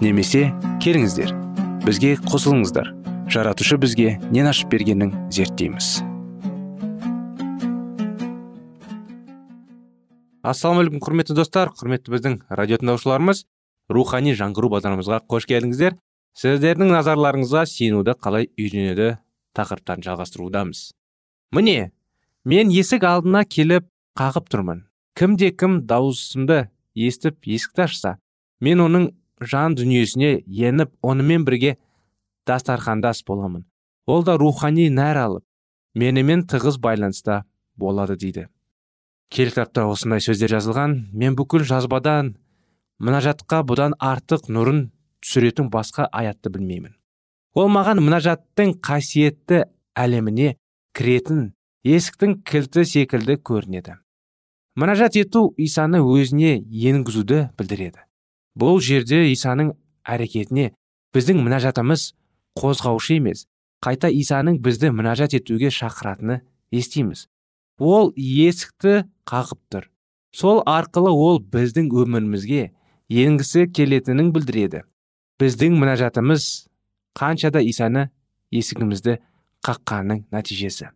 Немесе 0.00 0.52
келіңіздер 0.84 1.32
бізге 1.82 2.14
қосылыңыздар. 2.30 2.92
Жаратушы 3.26 3.74
бізге 3.82 4.20
нен 4.30 4.46
ашып 4.46 4.70
бергенін 4.70 5.10
зерттейміз. 5.34 6.04
Ассалаумағалейкум 10.46 11.02
құрметті 11.02 11.34
достар 11.34 11.72
құрметті 11.74 12.12
біздің 12.14 12.36
радио 12.54 12.78
тыңдаушыларымыз 12.78 13.42
рухани 13.90 14.36
жаңғыру 14.38 14.70
бағдарламамызға 14.76 15.24
қош 15.26 15.48
келдіңіздер. 15.50 15.98
Сіздердің 16.38 16.94
назарларыңызға 16.94 17.64
сенуді 17.66 18.14
қалай 18.14 18.46
үйренеді 18.54 19.16
тақырыптарын 19.58 20.06
жалғастырудамыз. 20.06 20.92
Міне 21.52 21.90
мен 22.44 22.70
есік 22.70 23.04
алдына 23.04 23.44
келіп 23.44 23.86
қағып 24.18 24.50
тұрмын. 24.52 24.84
Кімде 25.16 25.50
кім 25.52 25.80
дауысымды 25.88 26.68
естіп 26.94 27.46
есікті 27.46 27.86
ашса 27.86 28.16
мен 28.60 28.82
оның 28.84 29.10
жан 29.40 29.76
дүниесіне 29.76 30.42
еніп 30.46 30.92
онымен 31.02 31.44
бірге 31.44 31.76
дастархандас 32.46 33.22
боламын. 33.26 33.64
Ол 34.06 34.24
да 34.24 34.36
рухани 34.38 34.88
нәр 34.90 35.18
алып 35.18 35.44
менімен 35.94 36.44
тығыз 36.46 36.78
байланыста 36.80 37.44
болады 37.76 38.16
дейді. 38.16 38.48
Кел 39.30 39.50
кітапта 39.50 39.86
осындай 39.90 40.22
сөздер 40.22 40.52
жазылған 40.54 40.98
мен 41.12 41.34
бүкіл 41.36 41.64
жазбадан 41.66 42.36
мұнажатқа 43.02 43.62
бұдан 43.66 43.96
артық 43.98 44.46
нұрын 44.52 44.86
түсіретін 45.24 45.70
басқа 45.72 46.06
аятты 46.12 46.52
білмеймін. 46.54 46.94
Ол 47.56 47.68
маған 47.72 48.00
мұнажаттың 48.04 48.76
қасиетті 48.84 49.64
әлеміне 49.96 50.54
кіретін 50.96 51.50
есіктің 51.84 52.38
кілті 52.48 52.84
секілді 52.88 53.36
көрінеді. 53.44 53.98
Мұнажат 54.80 55.18
ету 55.20 55.50
исаны 55.60 56.00
өзіне 56.00 56.54
енгізуді 56.64 57.50
білдіреді. 57.58 58.00
Бұл 58.56 58.80
жерде 58.80 59.26
исаның 59.28 59.74
әрекетіне 60.08 60.70
біздің 61.12 61.42
мұнажатымыз 61.44 62.06
қозғаушы 62.56 63.18
емес 63.20 63.44
қайта 63.84 64.08
исаның 64.08 64.56
бізді 64.64 64.94
мұнажат 64.96 65.36
етуге 65.36 65.68
шақыратыны 65.68 66.40
естиміз. 66.72 67.26
Ол 67.76 68.14
есікті 68.16 69.04
қағып 69.28 69.60
тұр. 69.68 69.90
Сол 70.32 70.62
арқылы 70.64 71.12
ол 71.12 71.42
біздің 71.44 71.92
өмірімізге 71.92 72.70
енгісі 73.12 73.68
келетінін 73.68 74.32
білдіреді. 74.32 74.86
Біздің 75.36 75.76
мұнажатымыз 75.76 76.68
қаншада 77.16 77.60
исаны 77.60 78.08
есігімізді 78.50 79.20
қаққанның 79.66 80.24
нәтижесі. 80.32 80.90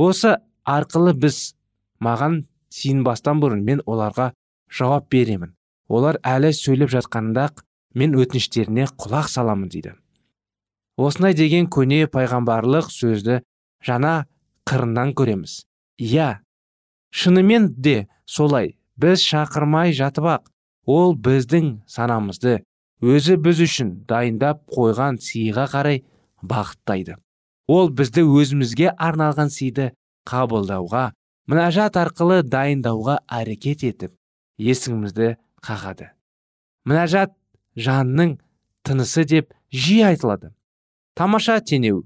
Осы 0.00 0.38
арқылы 0.64 1.14
біз 1.14 1.54
маған 2.02 2.44
сиынбастан 2.72 3.40
бұрын 3.42 3.62
мен 3.64 3.82
оларға 3.86 4.32
жауап 4.72 5.10
беремін. 5.12 5.54
Олар 5.88 6.18
әлі 6.24 6.50
сөйлеп 6.56 6.90
жатқанында 6.94 7.50
мен 7.94 8.16
өтініштеріне 8.18 8.88
құлақ 8.98 9.28
саламын 9.30 9.68
дейді. 9.70 9.94
Осындай 10.96 11.34
деген 11.34 11.68
көне 11.70 12.06
пайғамбарлық 12.10 12.90
сөзді 12.90 13.42
жаңа 13.84 14.24
қырынан 14.68 15.12
көреміз. 15.18 15.64
Иә 16.00 16.40
шынымен 17.10 17.74
де 17.76 18.08
солай. 18.26 18.76
Біз 18.96 19.22
шақырмай 19.26 19.92
жатып 19.92 20.26
ақ 20.30 20.50
ол 20.86 21.16
біздің 21.18 21.80
санамызды 21.90 22.60
өзі 23.02 23.36
біз 23.42 23.60
үшін 23.64 23.90
дайындап 24.08 24.62
қойған 24.70 25.18
сыйға 25.18 25.66
қарай 25.72 26.04
бағыттайды. 26.42 27.18
Ол 27.70 27.90
бізді 27.90 28.24
өзімізге 28.28 28.92
арналған 28.96 29.52
сыйды 29.52 29.92
қабылдауға 30.28 31.04
мұнажат 31.50 31.96
арқылы 32.00 32.42
дайындауға 32.44 33.18
әрекет 33.28 33.84
етіп 33.88 34.12
есігімізді 34.58 35.34
қағады. 35.64 36.10
Мұнажат 36.84 37.34
жанның 37.76 38.38
тынысы 38.84 39.24
деп 39.24 39.52
жиі 39.72 40.04
айтылады. 40.10 40.52
Тамаша 41.14 41.60
тенеу 41.60 42.04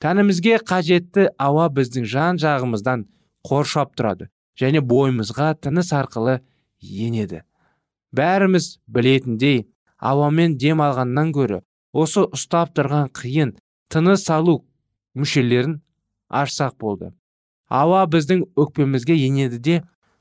тәнімізге 0.00 0.60
қажетті 0.66 1.28
ауа 1.38 1.68
біздің 1.74 2.06
жан 2.08 2.38
жағымыздан 2.40 3.06
қоршап 3.46 3.96
тұрады 3.98 4.30
және 4.60 4.80
бойымызға 4.80 5.54
тыныс 5.64 5.92
арқылы 5.96 6.40
енеді. 6.80 7.42
Бәріміз 8.12 8.78
білетіндей 8.86 9.66
ауамен 9.98 10.56
дем 10.58 10.80
алғаннан 10.84 11.32
гөрі 11.36 11.60
осы 11.92 12.24
ұстап 12.26 12.72
тұрған 12.76 13.10
қиын 13.16 13.54
тыныс 13.90 14.24
алу 14.30 14.60
мүшелерін 15.18 15.80
ашсақ 16.30 16.76
болды. 16.78 17.10
Ауа 17.68 18.04
біздің 18.10 18.44
өкпемізге 18.58 19.16
енеді 19.26 19.58
де 19.58 19.76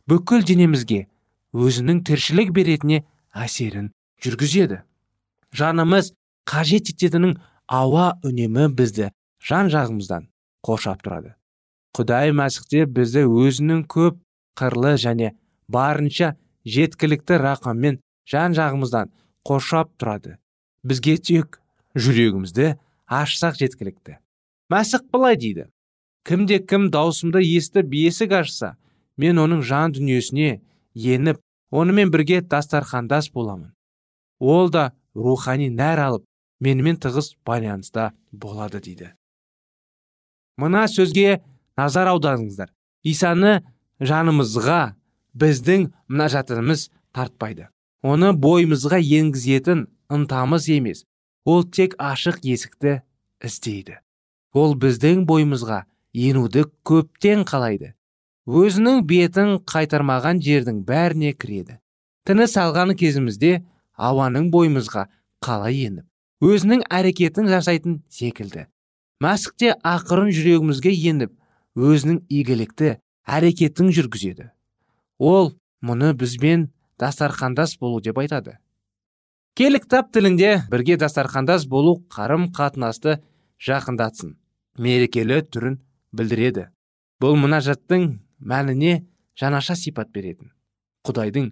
бүкіл 0.09 0.43
денемізге 0.45 1.05
өзінің 1.53 2.03
тіршілік 2.05 2.51
беретіне 2.53 3.03
әсерін 3.33 3.91
жүргізеді. 4.23 4.81
Жанымыз 5.53 6.13
қажет 6.49 6.91
ететінін 6.93 7.37
ауа 7.67 8.11
үнемі 8.25 8.69
бізді 8.73 9.11
жан 9.45 9.69
жағымыздан 9.73 10.27
қоршап 10.65 11.01
тұрады. 11.05 11.35
Құдай 11.93 12.33
мәсіхте 12.37 12.85
бізді 12.85 13.25
өзінің 13.29 13.85
көп 13.89 14.19
қырлы 14.57 14.95
және 15.01 15.33
барынша 15.69 16.35
жеткілікті 16.65 17.39
рақыммен 17.41 17.99
жан 18.29 18.53
жағымыздан 18.57 19.09
қоршап 19.45 19.93
тұрады. 19.97 20.37
Бізге 20.83 21.17
тек 21.17 21.59
жүрегімізді 21.97 22.75
ашсақ 23.09 23.57
жеткілікті. 23.57 24.19
Мәсіх 24.69 25.03
былай 25.11 25.35
дейді. 25.35 25.65
Кімде 26.23 26.59
кім 26.61 26.89
даусымды 26.93 27.41
естіп 27.41 27.93
есік 27.97 28.35
ашса 28.37 28.75
мен 29.17 29.41
оның 29.41 29.63
жан 29.65 29.95
дүниесіне 29.97 30.61
еніп 30.93 31.41
онымен 31.71 32.11
бірге 32.13 32.41
дастархандас 32.41 33.31
боламын. 33.33 33.73
Ол 34.39 34.69
да 34.69 34.91
рухани 35.15 35.69
нәр 35.73 35.99
алып 36.05 36.25
менімен 36.61 36.99
тығыз 37.01 37.33
байланыста 37.45 38.11
болады 38.31 38.79
дейді. 38.79 39.13
Мына 40.59 40.85
сөзге 40.91 41.41
назар 41.79 42.11
аударыңыздар. 42.13 42.69
Исаны 43.03 43.63
жанымызға 43.99 44.93
біздің 45.33 45.89
мұнажатымыз 46.11 46.89
тартпайды. 47.15 47.69
Оны 48.03 48.33
бойымызға 48.35 48.99
енгізетін 49.01 49.87
ынтамыз 50.11 50.69
емес 50.75 51.05
ол 51.49 51.63
тек 51.77 51.95
ашық 51.97 52.41
есікті 52.45 52.99
іздейді. 53.45 53.99
Ол 54.53 54.75
біздің 54.81 55.25
бойымызға 55.29 55.83
енуді 56.13 56.65
көптен 56.87 57.45
қалайды. 57.49 57.93
Өзінің 58.49 59.03
бетін 59.09 59.57
қайтармаған 59.69 60.41
жердің 60.45 60.83
бәріне 60.87 61.33
кіреді. 61.37 61.79
Тыныс 62.25 62.57
алған 62.57 62.95
кезімізде 62.97 63.59
ауаның 63.97 64.49
бойымызға 64.53 65.07
қалай 65.45 65.85
еніп 65.87 66.09
өзінің 66.39 66.85
әрекетін 66.87 67.49
жасайтын 67.51 67.99
секілді. 68.11 68.65
Мәсікте 69.19 69.73
ақырын 69.83 70.31
жүрегімізге 70.31 70.93
еніп 71.11 71.33
өзінің 71.75 72.21
игілікті 72.31 72.93
әрекетін 73.27 73.91
жүргізеді. 73.95 74.47
Ол 75.19 75.51
мұны 75.83 76.13
бізбен 76.15 76.69
дастархандас 76.99 77.75
болу 77.79 77.99
деп 78.01 78.17
айтады. 78.23 78.57
Келі 79.59 79.79
кітап 79.83 80.13
тілінде 80.15 80.49
бірге 80.71 80.95
дастархандас 80.95 81.65
болу 81.67 81.97
қарым 82.07 82.45
қатынасты 82.55 83.17
жақындатсын. 83.59 84.37
Мерекелі 84.79 85.41
түрін 85.51 85.73
білдіреді. 86.15 86.69
Бұл 87.19 87.33
мұнажаттың 87.35 88.05
мәніне 88.39 88.93
жаңаша 89.35 89.75
сипат 89.75 90.13
беретін. 90.15 90.53
Құдайдың 91.03 91.49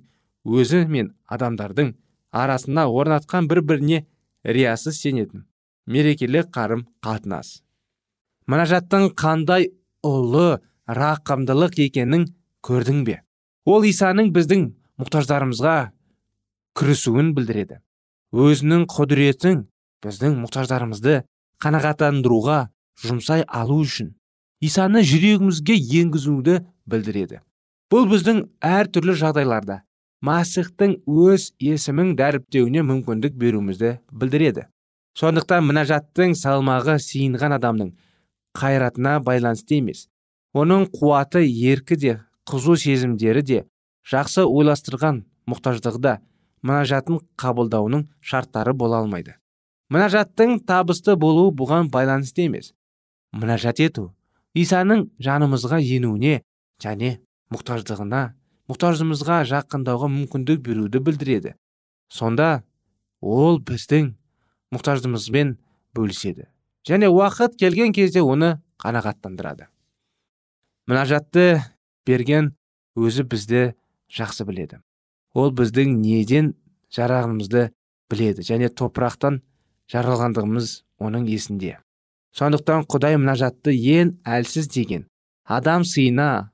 өзі 0.48 0.86
мен 0.88 1.10
адамдардың 1.28 1.90
арасына 2.32 2.86
орнатқан 2.88 3.50
бір 3.52 3.60
біріне 3.68 4.06
риясыз 4.48 5.02
сенетін 5.02 5.44
мерекелі 5.84 6.46
қарым 6.56 6.86
қатынас 7.04 7.58
мұнажаттың 8.48 9.10
қандай 9.20 9.68
ұлы 10.08 10.62
рақымдылық 10.88 11.76
екенін 11.90 12.24
көрдің 12.64 13.04
бе? 13.04 13.18
Ол 13.68 13.84
исаның 13.84 14.32
біздің 14.32 14.64
мұқтаждарымызға 15.04 15.76
күресуін 16.80 17.34
білдіреді. 17.36 17.82
Өзінің 18.36 18.86
құдіретін 18.92 19.66
біздің 20.04 20.38
мұқтаждарымызды 20.44 21.22
қанағаттандыруға 21.64 22.60
жұмсай 23.04 23.46
алу 23.48 23.80
үшін 23.84 24.14
исаны 24.62 25.04
жүрегімізге 25.06 25.78
енгізуді 26.02 26.60
білдіреді. 26.90 27.42
Бұл 27.92 28.08
біздің 28.12 28.44
әртүрлі 28.68 29.16
жағдайларда 29.22 29.82
масихтың 30.28 30.98
өз 31.08 31.52
есімін 31.62 32.16
дәріптеуіне 32.18 32.84
мүмкіндік 32.84 33.38
беруімізді 33.38 33.98
білдіреді. 34.12 34.68
Сондықтан 35.18 35.66
мінәжаттың 35.66 36.36
салмағы 36.38 36.98
сиынған 37.02 37.56
адамның 37.58 37.94
қайратына 38.58 39.18
байланысты 39.24 39.80
емес 39.80 40.08
оның 40.58 40.88
қуаты 40.94 41.44
еркі 41.46 41.98
де 42.02 42.20
қызу 42.50 42.78
сезімдері 42.78 43.44
де 43.46 43.64
жақсы 44.12 44.46
ойластырған 44.46 45.24
мұқтаждығы 45.50 46.02
да 46.02 46.14
мұнажатын 46.66 47.20
қабылдауының 47.40 48.08
шарттары 48.22 48.74
бола 48.74 49.02
алмайды. 49.04 49.36
Мұнажаттың 49.94 50.60
табысты 50.68 51.16
болуы 51.16 51.54
бұған 51.56 51.92
байланысты 51.94 52.48
емес. 52.48 52.74
Мұнажат 53.36 53.80
ету 53.84 54.10
исаның 54.58 55.08
жанымызға 55.24 55.80
енуіне 55.84 56.42
және 56.84 57.18
мұқтаждығына 57.54 58.24
мұқтажымызға 58.68 59.44
жақындауға 59.52 60.10
мүмкіндік 60.12 60.62
беруді 60.66 61.00
білдіреді. 61.04 61.54
Сонда 62.10 62.64
ол 63.22 63.62
біздің 63.64 64.12
мұқтаждығымызбен 64.76 65.56
бөліседі 65.96 66.50
және 66.88 67.10
уақыт 67.12 67.58
келген 67.60 67.94
кезде 67.96 68.22
оны 68.24 68.58
қанағаттандырады. 68.80 69.68
Мұнажатты 70.88 71.64
берген 72.08 72.54
өзі 72.96 73.26
бізді 73.28 73.64
жақсы 74.08 74.46
біледі. 74.48 74.80
Ол 75.34 75.52
біздің 75.52 75.98
неден 76.02 76.54
жарағанымызды 76.94 77.70
біледі 78.12 78.46
және 78.48 78.70
топырақтан 78.70 79.42
жаралғандығымыз 79.92 80.72
оның 81.04 81.28
есінде. 81.32 81.78
Сондықтан 82.38 82.86
құдай 82.92 83.18
мұнажатты 83.18 83.74
ең 83.74 84.18
әлсіз 84.28 84.70
деген 84.72 85.08
адам 85.44 85.86
сыйына 85.88 86.52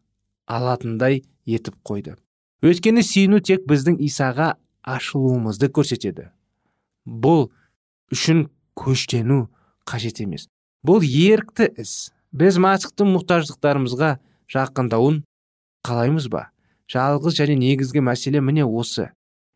алатындай 0.47 1.23
етіп 1.45 1.75
қойды. 1.85 2.15
Өйткені 2.63 3.03
сүйіну 3.03 3.41
тек 3.43 3.65
біздің 3.67 3.97
исаға 4.07 4.53
ашылуымызды 4.83 5.69
көрсетеді. 5.73 6.29
Бұл 7.05 7.49
үшін 8.13 8.47
көштену 8.79 9.47
қажет 9.89 10.21
емес. 10.23 10.47
Бұл 10.85 11.03
ерікті 11.03 11.69
іс. 11.79 12.13
Біз 12.33 12.57
масықтың 12.57 13.11
мұқтаждықтарымызға 13.13 14.15
жақындауын 14.49 15.19
қалаймыз 15.85 16.29
ба? 16.31 16.47
Жалғыз 16.91 17.37
және 17.39 17.55
негізгі 17.59 18.03
мәселе 18.03 18.41
міне 18.41 18.65
осы. 18.65 19.11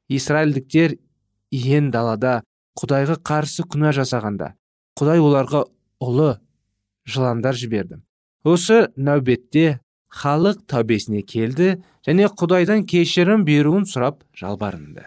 Израильдіктер 0.10 0.98
иен 1.52 1.92
далада 1.92 2.42
құдайға 2.80 3.18
қарсы 3.26 3.66
күнә 3.68 3.92
жасағанда 3.98 4.54
құдай 4.98 5.22
оларға 5.22 5.66
ұлы 6.04 6.38
жыландар 7.08 7.58
жіберді. 7.58 8.02
Осы 8.48 8.88
нәубетте 8.96 9.80
халық 10.08 10.64
тәубесіне 10.72 11.24
келді 11.28 11.78
және 12.08 12.30
құдайдан 12.40 12.86
кешірім 12.88 13.44
беруін 13.48 13.86
сұрап 13.90 14.24
жалбарынды. 14.38 15.04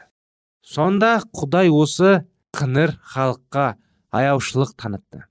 Сонда 0.63 1.21
құдай 1.35 1.71
осы 1.73 2.21
қыңыр 2.57 2.97
халыққа 3.15 3.67
аяушылық 4.13 4.75
танытты. 4.77 5.25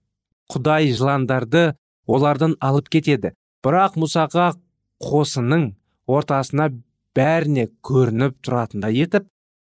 Құдай 0.49 0.89
жыландарды 0.95 1.75
олардан 2.07 2.55
алып 2.59 2.89
кетеді. 2.89 3.35
Бірақ 3.63 3.99
мұсаға 3.99 4.53
қосының 5.03 5.73
ортасына 6.09 6.69
бәріне 7.17 7.67
көрініп 7.85 8.37
тұратындай 8.45 9.01
етіп 9.03 9.27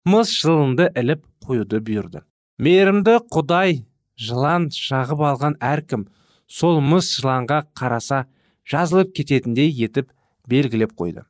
мыс 0.06 0.32
жылынды 0.42 0.90
іліп 0.96 1.24
қоюды 1.46 1.80
бұйырды. 1.84 2.22
Мейірімді 2.60 3.16
құдай 3.32 3.80
жылан 4.20 4.68
шағып 4.74 5.24
алған 5.30 5.56
әркім 5.64 6.06
сол 6.46 6.80
мыс 6.84 7.08
жыланға 7.18 7.62
қараса 7.78 8.24
жазылып 8.70 9.14
кететіндей 9.16 9.72
етіп 9.86 10.10
белгілеп 10.50 10.94
қойды. 10.98 11.24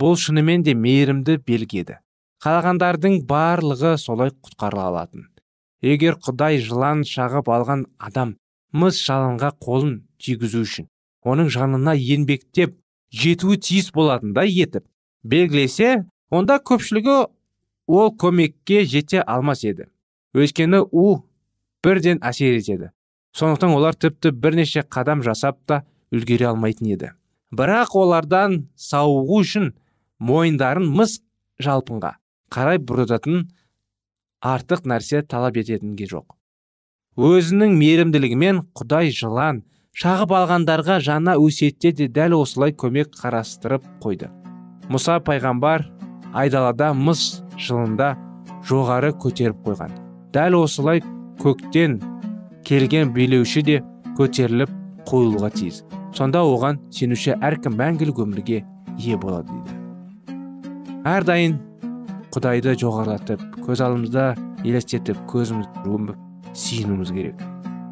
Бұл 0.00 0.16
шынымен 0.16 0.64
де 0.66 0.74
мейірімді 0.74 1.38
белгі 1.46 1.84
еді 1.84 1.98
барлығы 2.42 3.96
солай 3.98 4.30
құтқарыла 4.30 4.88
алатын. 4.90 5.28
Егер 5.82 6.16
құдай 6.22 6.58
жылан 6.62 7.02
шағып 7.06 7.48
алған 7.50 7.86
адам 7.98 8.36
мыс 8.72 8.98
жалынға 9.02 9.52
қолын 9.62 10.02
тигізу 10.18 10.62
үшін 10.62 10.88
оның 11.22 11.50
жанына 11.54 11.94
еңбектеп 11.94 12.76
жетуі 13.12 13.58
тиіс 13.60 13.92
болатындай 13.94 14.50
етіп. 14.64 14.84
Белгілесе 15.22 16.04
онда 16.32 16.58
көпшілігі 16.58 17.16
ол 17.86 18.10
көмекке 18.18 18.82
жете 18.88 19.22
алмас 19.22 19.64
еді. 19.64 19.86
Өйткені 20.34 20.82
у 20.90 21.22
бірден 21.84 22.18
әсер 22.24 22.56
етеді. 22.58 22.90
Сондықтан 23.36 23.76
олар 23.76 23.94
тіпті 23.94 24.32
бірнеше 24.32 24.82
қадам 24.82 25.22
жасап 25.22 25.60
та 25.66 25.82
үлгере 26.12 26.48
алмайтын 26.50 26.92
еді. 26.96 27.12
Бірақ 27.52 27.96
олардан 28.00 28.66
сауығу 28.76 29.40
үшін 29.44 29.72
мойындарын 30.20 30.88
мыс 30.88 31.20
жалпынға 31.60 32.16
қарай 32.52 32.80
бұрдатын 32.80 33.50
артық 34.42 34.86
нәрсе 34.88 35.22
талап 35.22 35.56
ететінге 35.60 36.08
жоқ. 36.10 36.32
Өзінің 37.16 37.76
мейірімділігімен 37.76 38.62
құдай 38.76 39.12
жылан 39.12 39.62
шағып 39.92 40.30
алғандарға 40.32 40.96
жаңа 41.04 41.34
өсиетте 41.36 41.90
де 41.92 42.06
дәл 42.08 42.38
осылай 42.38 42.72
көмек 42.72 43.10
қарастырып 43.12 43.84
қойды. 44.00 44.30
Мұса 44.88 45.18
пайғамбар 45.24 45.84
айдалада 46.32 46.92
мыс 46.96 47.42
жылында 47.60 48.14
жоғары 48.68 49.12
көтеріп 49.20 49.60
қойған. 49.66 49.92
Дәл 50.32 50.56
осылай 50.62 51.02
көктен 51.42 51.98
келген 52.64 53.12
билеуші 53.12 53.62
де 53.68 53.82
көтеріліп 54.16 54.72
қойылуға 55.10 55.52
тиіс. 55.58 55.84
Сонда 56.16 56.40
оған 56.40 56.80
сенуші 56.92 57.36
әркім 57.44 57.76
мәңгілік 57.76 58.24
өмірге 58.24 58.64
ие 58.96 59.20
болады 59.20 59.52
дейді. 59.52 59.76
Әрдайым 61.04 61.60
құдайды 62.32 62.78
жоғарылатып 62.80 63.44
көз 63.68 63.84
алдымызда 63.84 64.32
елестетіп 64.64 65.20
көзіміз 65.28 65.68
сүйінуіміз 66.56 67.12
керек. 67.12 67.40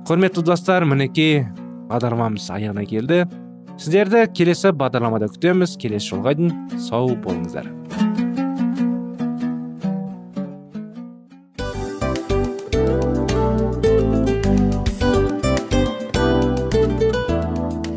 Құрметті 0.08 0.42
достар 0.44 0.84
мінекей 0.88 1.44
бағдарламамыз 1.90 2.48
аяғына 2.54 2.86
келді. 2.88 3.24
Сіздерді 3.80 4.26
келесі 4.36 4.74
бағдарламада 4.76 5.30
күтеміз. 5.34 5.76
Келесі 5.80 6.14
жолға 6.14 6.34
дейін 6.38 6.54
сау 6.78 7.14
болыңыздар. 7.24 7.70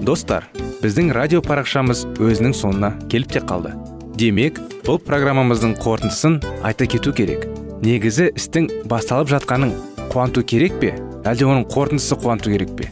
Достар 0.03 0.49
біздің 0.83 1.13
радио 1.15 1.39
парақшамыз 1.41 2.03
өзінің 2.19 2.53
соңына 2.59 2.89
келіп 3.09 3.37
те 3.37 3.41
қалды. 3.43 3.71
Демек 4.19 4.59
бұл 4.83 4.99
программамыздың 5.01 5.77
қорытындысын 5.79 6.41
айта 6.61 6.85
кету 6.85 7.15
керек. 7.15 7.47
Негізі 7.83 8.29
істің 8.35 8.67
басталып 8.91 9.31
жатқанын 9.31 9.73
қуанту 10.11 10.43
керек 10.43 10.75
пе? 10.83 10.93
Әлде 11.23 11.47
оның 11.47 11.65
қорытындысы 11.71 12.19
қуанту 12.19 12.51
керек 12.53 12.75
пе? 12.77 12.91